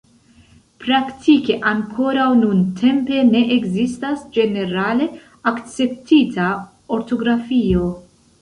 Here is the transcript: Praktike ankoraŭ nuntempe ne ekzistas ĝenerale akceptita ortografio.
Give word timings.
Praktike 0.83 1.57
ankoraŭ 1.71 2.25
nuntempe 2.39 3.21
ne 3.29 3.43
ekzistas 3.57 4.25
ĝenerale 4.39 5.11
akceptita 5.53 6.49
ortografio. 6.99 7.85